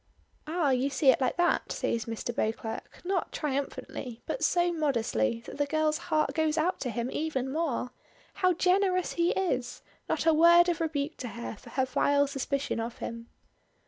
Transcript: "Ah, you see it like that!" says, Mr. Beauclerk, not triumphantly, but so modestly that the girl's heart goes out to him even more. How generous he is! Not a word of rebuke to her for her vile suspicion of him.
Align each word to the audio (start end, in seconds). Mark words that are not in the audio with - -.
"Ah, 0.47 0.71
you 0.71 0.89
see 0.89 1.11
it 1.11 1.21
like 1.21 1.37
that!" 1.37 1.71
says, 1.71 2.05
Mr. 2.05 2.35
Beauclerk, 2.35 3.01
not 3.05 3.31
triumphantly, 3.31 4.23
but 4.25 4.43
so 4.43 4.73
modestly 4.73 5.41
that 5.45 5.59
the 5.59 5.67
girl's 5.67 5.99
heart 6.09 6.33
goes 6.33 6.57
out 6.57 6.79
to 6.79 6.89
him 6.89 7.11
even 7.13 7.51
more. 7.51 7.91
How 8.41 8.53
generous 8.53 9.11
he 9.13 9.29
is! 9.33 9.83
Not 10.09 10.25
a 10.25 10.33
word 10.33 10.69
of 10.69 10.81
rebuke 10.81 11.17
to 11.17 11.27
her 11.27 11.55
for 11.55 11.69
her 11.69 11.85
vile 11.85 12.25
suspicion 12.25 12.79
of 12.79 12.97
him. 12.97 13.29